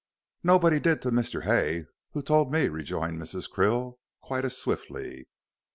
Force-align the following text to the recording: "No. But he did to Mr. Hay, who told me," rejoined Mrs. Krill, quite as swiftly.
"No. 0.43 0.57
But 0.57 0.73
he 0.73 0.79
did 0.79 1.03
to 1.03 1.11
Mr. 1.11 1.43
Hay, 1.43 1.85
who 2.13 2.23
told 2.23 2.51
me," 2.51 2.69
rejoined 2.69 3.21
Mrs. 3.21 3.47
Krill, 3.47 3.99
quite 4.19 4.45
as 4.45 4.57
swiftly. 4.57 5.27